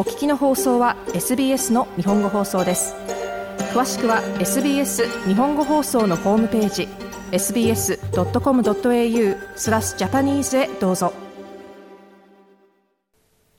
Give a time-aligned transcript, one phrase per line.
[0.00, 2.94] お聞きの放送は SBS の日本語放送です。
[3.74, 6.88] 詳しくは SBS 日本語放送のホームページ
[7.32, 7.98] sbs.com.au
[9.56, 11.12] slash Japanese へどうぞ。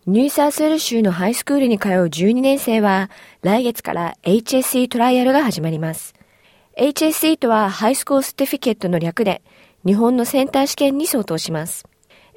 [0.07, 3.12] ニューサウスウェールズ州のハイスクールに通う12年生は
[3.44, 6.16] 来月から HSC トライアルが始まります。
[6.76, 9.44] HSC とは Higher School Certificate の略で
[9.85, 11.85] 日本のセンター試験に相当します。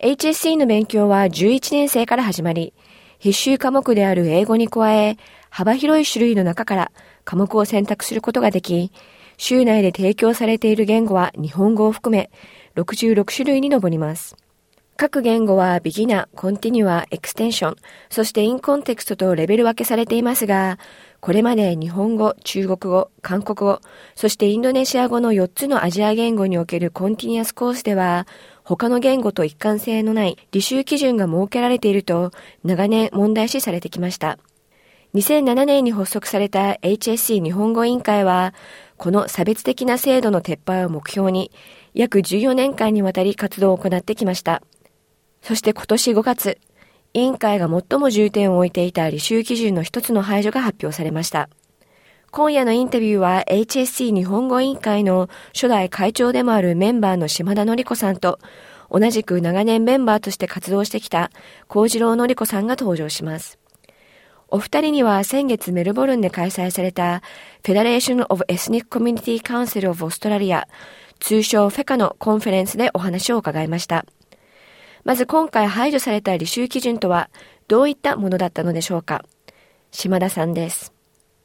[0.03, 2.75] HSC の勉強は11年生から始まり
[3.25, 5.17] 必修科目である英語に加え、
[5.49, 6.93] 幅広い種類の中から
[7.25, 8.93] 科目を選択することができ、
[9.39, 12.29] 州内で提供されている言語は日本語を含め
[12.77, 14.37] 66種類に上ります。
[14.99, 17.77] 各言語は Beginners、Continuers、Extension、
[18.11, 20.79] そして In Context とレベル分けされていますが、
[21.21, 23.81] これまで日本語、中国語、韓国語、
[24.15, 28.27] そしてインドネシア語の4つのアジア言語における Continuers コースでは、
[28.65, 32.33] 他の言語と一貫性のない履修基準が設けられていると
[32.65, 34.39] 長年問題視されてきました。
[35.15, 38.53] 2007年に発足された HSC 日本語委員会は、
[38.97, 41.53] この差別的な制度の撤廃を目標に、
[41.95, 44.61] 約14年間にわたり活動を行ってきました。
[45.41, 46.59] そして今年5月、
[47.13, 51.49] 委員会が最も重点を置いていた履修基準の一つの排除が発表されました。
[52.35, 58.41] 今夜のインタビューは HSC 日本語委員会の初代会長でもあるメンバーの島田紀子さんと、
[58.91, 61.31] 同じく長年メンバーとして活動してきた
[61.69, 63.61] 幸次郎紀子さんが登場します。
[64.49, 67.23] お二人には先月メルボルンで開催された
[67.63, 70.65] Federation of Ethnic Community Council of Australia
[71.21, 74.07] 通称 FECCA の conference でお話を伺いました。
[75.05, 77.31] まず今回排除された履修基準とは
[77.69, 79.25] どういったものだったのでしょうか？
[79.93, 80.94] 島田さんです。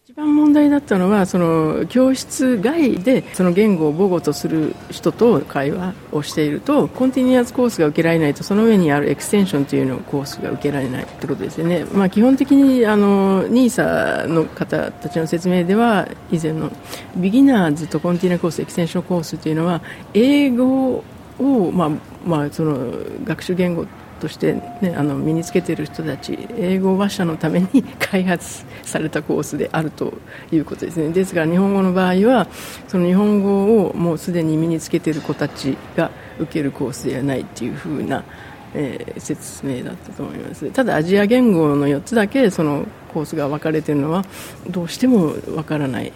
[0.09, 16.71] 一番問題だったのはその教室外でその言語を母語とする人と会話をしていると Continuers コースが受けられないとその上にある Extension というのコースが受けられないということですよね、まあ、基本的にあの NESA の方たちの説明では以前の
[17.15, 19.83] ビギナーズとコンティニアコースエクステンションコースというのは
[20.15, 21.03] 英語
[21.37, 21.89] を、まあ
[22.25, 22.79] まあ、その
[23.25, 23.85] 学習言語
[24.19, 30.13] として、ね、あの身につけている人たち英語話者のために開発されたコースであると
[30.51, 31.09] いうことですね。
[31.09, 32.47] ですから日本語の場合は
[32.87, 38.23] その日本語をもうすでに身につけている子たちが受けるコースではないというふうな、
[38.73, 40.69] えー、説明だったと思います。
[40.71, 44.23] ただアジア言語の4つだけそのコースが分かれているのは
[44.69, 46.11] どうしても分からない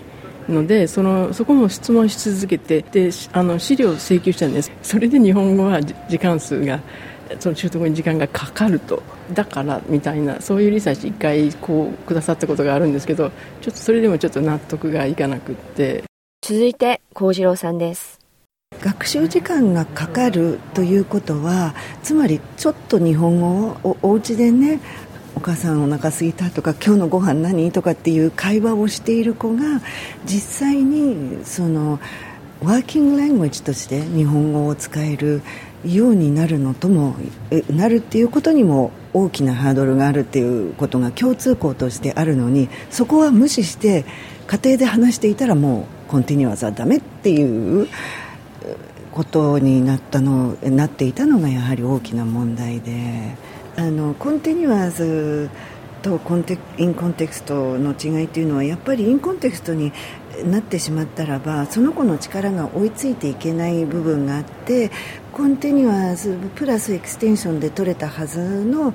[0.49, 4.71] のでそのそこも質問し続けてであの資料を請求したんです。
[4.81, 6.79] それで日本語は時間数が
[7.39, 9.01] その習得に時間がかかると。
[9.33, 16.03] だからみたいなそういうリサーチ一回こうくださったことがあるんですけどちょっとそれでもちょっと納得がいかなくって。
[16.41, 18.19] 続いて幸次郎さんです。
[18.81, 24.81] 学習時間がかかるということはつまりちょっと日本語をおお家でね
[25.35, 29.81] お母さんお腹すいたとか今日のご飯何とかっていう会話をしている子が
[30.25, 31.99] 実際にその
[32.61, 35.41] ワーキングラングエッジとして日本語を使える
[35.85, 37.15] ようになるのとも
[37.69, 44.05] なるっていうことにも大きなハードルがあるっていうことが共通項としてあるのにそこは無視して
[44.47, 47.87] 家庭で話していたらもうコンティニュアスはダメっていう
[49.11, 53.35] ことになったのなっていたのがやはり大きな問題で
[53.75, 55.49] あの Continuers
[56.01, 59.93] と Conte- In Context の違いというのはやっぱり In Context に
[60.45, 64.91] なってしまったらばその子の力が追いついていけない部分があって
[65.31, 68.93] Continuers plus Extension で取れたはずの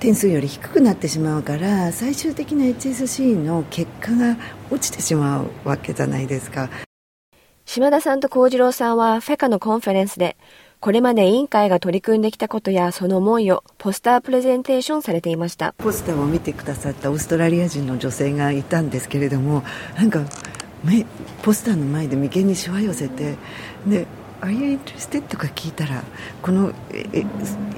[0.00, 4.36] 点数より低くなってしまうから最終的な HSC の結果が
[4.70, 6.68] 落ちてしまうわけじゃないですか。
[7.64, 10.36] 島田さんと幸次郎さんは FECCA の conference で
[10.80, 15.74] これまで委員会が取り組んできたことやその思いをポスタープレゼンテーションされていました。
[15.78, 19.62] ポスターを見てくださったオーストラリア人の女性がいたんですけれども
[19.96, 20.24] なんか
[21.42, 23.36] ポスターの前で眉間にしわ寄せて
[23.86, 24.06] で
[24.42, 25.22] Are you interested?
[25.28, 26.02] とか聞いたら
[26.42, 26.72] この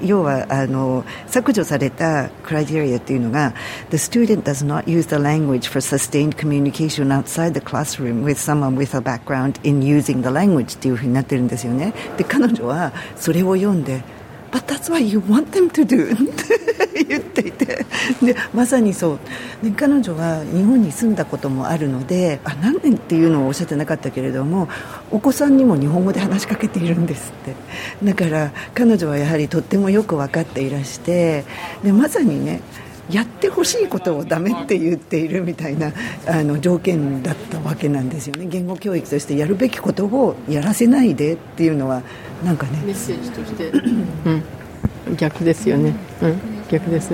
[0.01, 3.53] 要はあの削除された criteria というのが
[3.91, 8.75] The student does not use the language for sustained communication outside the classroom with someone
[8.75, 14.01] with a background in using the language っていうふうになってるんですよねで彼女はそれを読んで
[14.51, 16.15] But that's what you want them to do
[17.03, 17.85] 言っていて。
[18.23, 19.19] でまさにそう。
[19.63, 24.69] で彼女は日本に住んだこともあるのであ何年っていうのをおっしゃってなかったけれども
[25.11, 27.55] お子さんにも日本語で話しかけているんですって。
[28.03, 31.43] だから彼女はやはりとってもよく分かっていらして
[31.83, 32.61] でまさにね
[33.09, 35.91] やってほしいことをダメって言っているみたいな
[36.27, 38.47] あの条件だったわけなんですよね。
[38.47, 42.01] 言語教育としてやるべきことをやらせないでっていうのは
[42.43, 42.81] なんかね。
[42.83, 47.13] メッセージとして、うん、逆ですよね、うん、逆です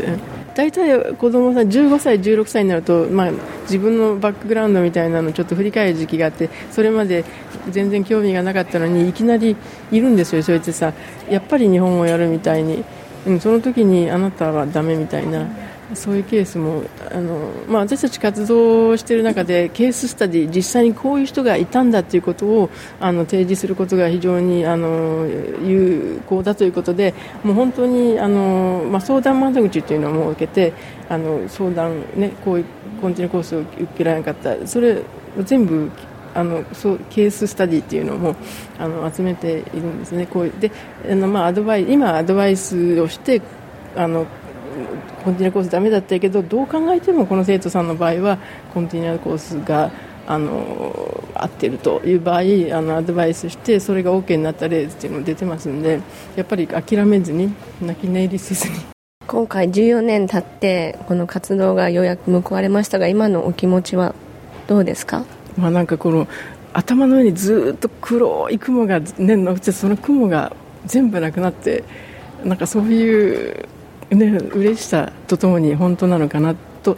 [0.53, 3.31] 大体子供さん15歳、16歳になると、まあ、
[3.63, 7.24] 自分のバックグラウンドみたいなのをちょっと振り返る時期があってそれまで
[7.69, 9.56] 全然興味がなかったのにいきなり
[9.92, 10.94] いるんですよ、それってさ
[11.30, 12.83] やっぱり日本語やるみたいに、
[13.25, 15.48] うん、その時にあなたはダメみたいな。
[15.94, 25.26] そういうケースもあの、まあ、私たち活動している中でケーススタディ実際にこういう人がいたんだということをあの提示することが非常にあの
[25.64, 30.74] 有効だということでもう本当にあの、まあ、相談窓口というのを設けて
[31.10, 32.66] あの相談、ね、こういう
[33.02, 35.02] コンティニューコースを受けられなかったそれ
[35.44, 35.92] 全部
[36.34, 38.36] あのそうケーススタディっていうのも
[38.78, 40.26] あの集めているんですね。
[40.26, 40.72] こうで
[41.10, 43.42] あの、まあ、アドバイ今アドバイスをして
[43.96, 44.26] あの
[45.23, 48.38] コンティニアコースダメだったけどどう考えてもこの生徒さんの場合は
[48.73, 49.91] コンティニアコースが
[50.27, 52.44] あの合ってるという場合あ
[52.81, 56.00] のアドバイスしてそれが OK になった例っていうのも出てますんで
[56.35, 58.75] やっぱり諦めずに泣き寝入りせずに。
[59.27, 64.13] 今回14年経ってこの活動がようやく報われましたが今のお気持ちは
[64.68, 65.23] どうですか、
[65.57, 66.27] まあ、なんかこの
[66.73, 70.53] 頭の上にずっと黒い雲がね乗ってその雲が
[70.85, 71.83] 全部なくなって
[72.44, 73.69] なんかそういう
[74.12, 76.98] ね、嬉しさとともに本当なのかなと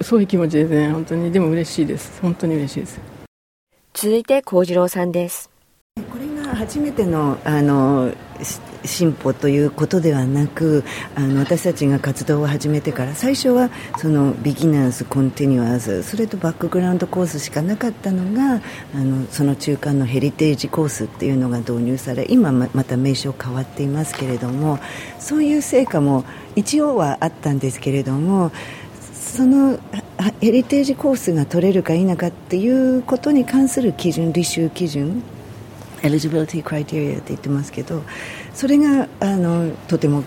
[0.00, 1.32] そういう気持ちですね本当に。
[1.32, 2.20] でも嬉しいです。
[2.20, 3.00] 本当に嬉しいです。
[3.94, 5.51] 続いて幸次郎さんです。
[6.62, 8.14] 初めてのあの
[8.84, 10.84] 進歩ということではなく
[11.16, 18.62] あの私たちが活動を始めてから最初はその Beginners、Continuers それと Background コースしかなかったのが
[18.94, 24.78] あのその中間の Heritage コースっていうのが導入され今また名称変わっていますけれども
[25.18, 26.24] そういう成果も
[26.54, 28.52] 一応はあったんですけれども
[29.12, 29.80] その
[30.40, 35.24] Heritage コースが取れるか否かっていうことに関する基準、履修基準
[36.02, 38.02] eligibility criteria って言ってますけど
[38.54, 40.24] それがあのとても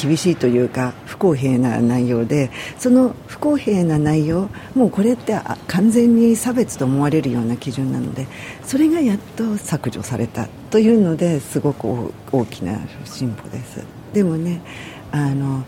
[0.00, 5.38] 厳しいというか不公平な内容でその不公平な内容もうこれって
[5.68, 8.26] 完全に差別と思われるような基準なので
[8.64, 13.84] それがやっと削除されたというのですごく大きな進歩です。
[14.12, 14.60] でもね
[15.12, 15.64] あの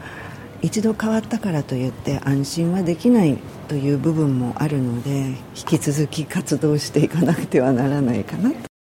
[0.63, 3.39] 一度変わったからといって安心はできない
[3.69, 8.51] という部分もあるので引き続き活動していかなくてはならないかな。
[8.51, 8.76] と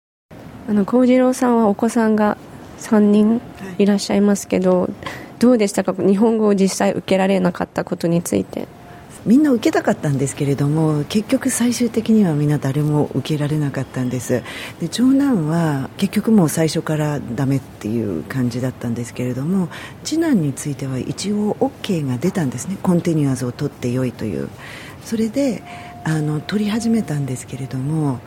[0.68, 2.38] あの幸次郎さんはお子さんが
[2.80, 3.42] 3人
[3.78, 3.86] い。
[3.86, 4.92] らっしゃいますけど、はい、
[5.40, 5.94] どうでしたか？
[5.94, 8.68] 日本語を実際受けられなかったことについて。
[9.26, 14.44] みんな受けたかったんですけれども結局最終的にはみんな誰も受けられなかったんです。
[14.80, 19.70] で長男は結局もう最初からダメっていう感じだったんですけれども
[20.04, 22.78] 次男については一応 OK が出たんですね。
[22.84, 24.48] コンティニュアーズを取ってよいという。
[25.04, 25.64] それで
[26.04, 28.20] あの取り始めたんですけれども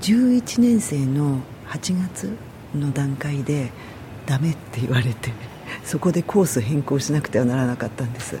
[0.00, 2.36] 11年生の8月
[2.74, 3.70] の段階で
[4.26, 5.32] ダメって言われて
[5.84, 8.38] そこでコース変更しなくてはならなかったんです。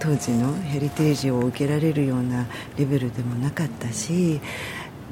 [0.00, 2.46] 当時のヘリテージを受けられるような
[2.76, 4.40] レベルでもなかったし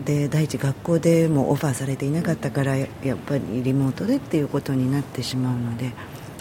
[0.04, 2.88] で第一学校でもオファーされていなかったからやっ
[3.18, 5.92] ぱりリモートでっていうことになってしまうので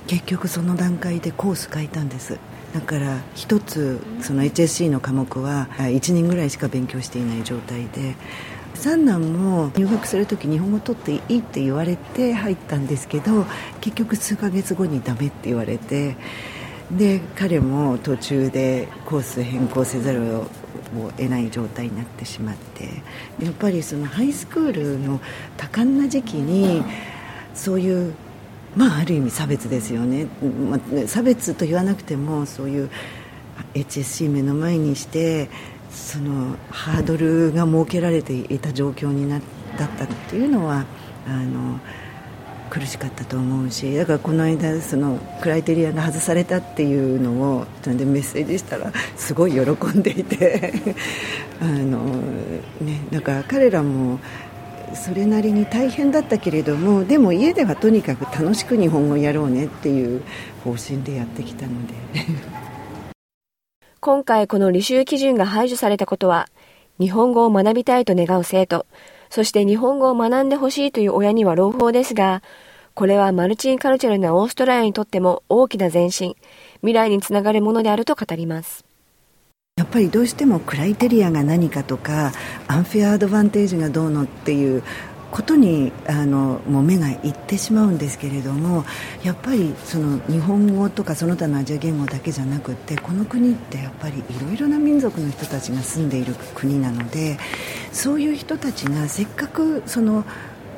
[0.08, 2.40] 結局その段階でコース変えたんです。
[2.74, 8.16] だから1つその HSC の科目は1年ぐらいしか勉強していない状態で
[8.80, 13.46] 三男も入学する時日本語取っていいって言われて入ったんですけど
[13.82, 16.16] 結局数ヶ月後にダメって言われて
[16.90, 20.48] で彼も途中でコース変更せざるを
[21.18, 22.86] 得ない状態になってしまって
[23.44, 25.20] やっぱりそのハイスクールの
[25.58, 26.82] 多感な時期に
[27.54, 28.16] そういう
[28.78, 30.28] まあある意味差別ですよね、
[30.70, 32.90] まあ、差別と言わなくてもそういう
[33.74, 35.50] HSC 目の前にして
[35.92, 39.40] そのハードルが設けられていた状況にな
[39.78, 40.86] だったっていうのは
[41.28, 41.80] あの
[42.70, 49.60] 苦しかったと思うしだからこの間そのクライテリアが外されたっていうのをでメッセージしたらすごい喜
[49.98, 50.74] んでいて
[51.60, 52.06] あの、
[52.82, 54.20] ね、だから彼らも
[54.94, 60.22] それなりに大変だったけれどもでも家ではとにかく楽しく日本語をやろうねっていう
[60.64, 62.59] 方針でやってきたので。
[64.02, 66.48] 今回この履修基準が排除されたことは、
[67.02, 68.86] 日本語を学びたいと願う生徒、
[69.30, 72.42] そして日本語を学んでほしいという親には朗報ですが、
[72.94, 76.36] これはマルチンカルチャルなオーストラリアにとっても大きな前進、
[76.78, 78.86] 未来につながるものであると語ります。
[79.76, 82.34] やっぱりどうしてもクライテリアが何かとか
[82.68, 84.84] アンフェアアドバンテージがどうのっていう
[85.32, 88.84] ことにあのもう目がいってしまうんですけれども
[89.24, 97.38] やっぱりその日本語とかその他のアジア言語だけじゃなくてこの国ってやっぱりいろいろな民族の人たちが住んでいる国なので
[97.92, 100.26] そういう人たちがせっかくその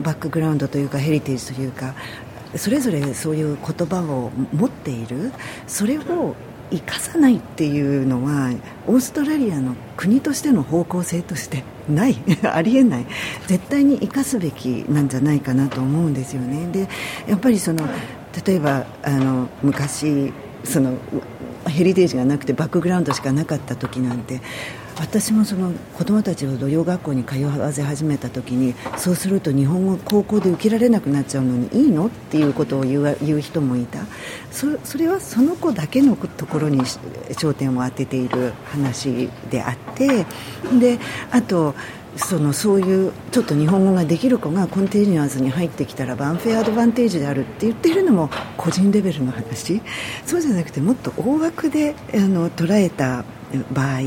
[0.02, 1.94] バックグラウンドというかヘリテージというか
[2.56, 5.32] それぞれそういう言葉を持っている
[5.68, 6.36] それを
[6.72, 8.54] 生かさないっていうのは
[8.88, 13.06] オーストラリアの国としての方向性としてない ありえない。
[13.48, 16.68] 絶対に生かすべきなんじゃないかなと思うんですよね。
[16.72, 16.88] で
[17.28, 17.88] やっぱりその
[18.46, 20.32] 例えばあの昔
[20.64, 20.94] その
[21.72, 24.42] ヘリテージがなくてバックグラウンドしかなかった時なんて
[25.00, 32.08] 私もその子供たちを土曜学校に通わせ始めた時にそうすると日本語高校で受けられなくなっちゃうのにいいの？
[32.08, 34.00] っていうことを言う人もいた。
[34.52, 40.26] そそれはその子だけのところに焦点を当てている話であって
[40.80, 41.00] で
[41.32, 41.74] あと
[42.18, 49.82] そのそういうちょっと日本語ができる子がコンティニュアスに入ってきたらバンフェアアドバンテージであるって言っているのも個人レベルの話。
[50.26, 53.24] そうじゃなくてもっと大枠であの捉えた
[53.74, 54.02] 場合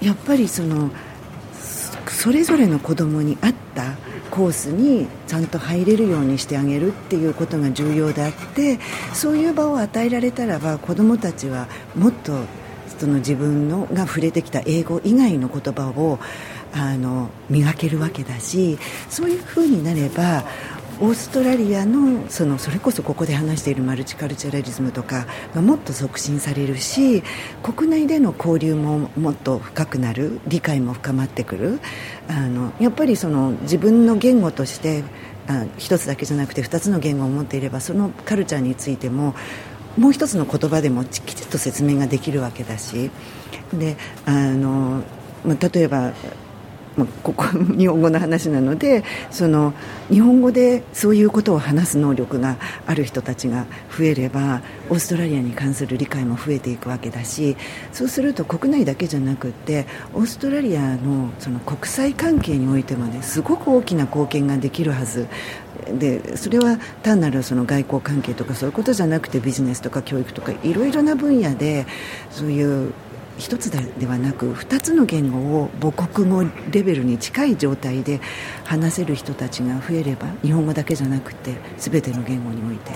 [0.00, 0.90] やっぱりその
[2.06, 3.94] それぞれの子供に合った
[4.30, 8.78] コースにちゃんと入れるようにしてあげるっていうことが重要であって
[9.12, 12.40] そういう場を与えられたらば子どもたちはもっと
[12.98, 16.18] その自分のが触れてきた英語以外の言葉を
[16.72, 18.78] あの磨けるわけだし
[19.08, 20.44] そういうふうになれば
[21.00, 27.22] オーストラリアのそのそれこそここで話しているマルチカルチャラリズムとかがもっと促進されるし
[27.62, 31.80] 国内での交流ももっと深くなる理解も深まってくる。
[32.26, 35.04] あのやっぱりその自分の言語として
[35.46, 39.34] あ一つだけじゃなくて二つの言語を持っていればそのカルチャーについても
[39.96, 43.10] もう一つの言葉でもきちっと説明ができるわけだし。
[43.72, 45.02] であの
[45.44, 46.12] 例えば
[46.98, 47.44] まあ、ここ
[47.78, 49.72] 日本語の話なのでその
[50.10, 57.56] 日本語でそういうことを話す能力がある人たちが増えればオーストラリアに関する理解も増えていくわけだし
[57.92, 65.28] そうすると国内だけじゃなくてオーストラリアのその国際関係においてもねすごく大きな貢献ができるはず。
[65.96, 71.86] でそれは単なるその外交関係とかそういうことじゃなくてビジネスとか教育とかいろいろな分野で
[72.30, 72.92] そういう
[73.38, 78.20] 一つではなく二つの言語を母国語レベルに近い状態で
[78.64, 82.92] 話せる人たちが増えれば日本語だけじゃなくて全ての言語において。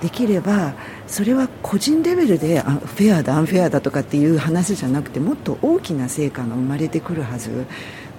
[0.00, 0.74] できれば
[1.06, 7.66] それは個人レベルでフェアだアンフェアだとかっていう話じゃなくてもっと大きな成果が生まれてくるはず。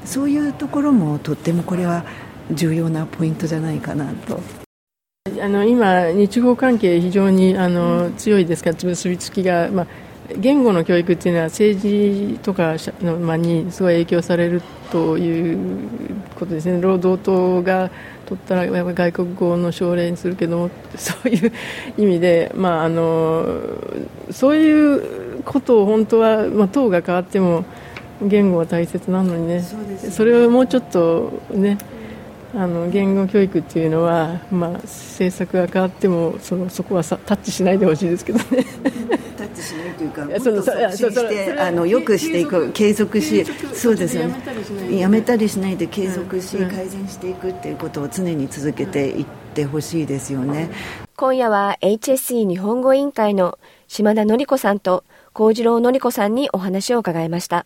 [0.05, 2.05] そういうところもとってもこれは
[2.51, 4.39] 重要なポイントじゃないかなと。
[5.41, 9.88] あの今、日豪関係非常にあの強いですから結びつきが、まあ
[10.38, 15.58] 言語の教育っていうのは政治とかの間にすごい影響されるという
[16.36, 16.82] ことですね。
[16.82, 17.91] 労働党が
[18.25, 21.51] 取ったら外国語の奨励にするけどもそういう
[21.98, 23.46] 意味で、まあ、あの
[24.32, 27.65] そういうことを本当は、まあ、党が変わっても
[28.22, 29.63] 言語は大切なのにね。
[30.10, 31.77] それをもうちょっとね
[32.58, 38.46] あの言語教育っていうのは、まあ、政策が変わってもそのそこはさタッチしないでほしいですけどね。
[39.38, 45.00] タッチしないというか、もっと促進してあのよくしていく、継続し、そうですよね。
[45.00, 50.70] やめたりしないで継続し、改善していくっていうことを常に続けていってほしいですよね。
[51.18, 57.66] 今夜は HSE 日本語委員会の島田典子さんと幸次郎典子さんにお話を伺いました。